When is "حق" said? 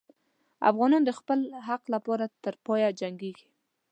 1.67-1.83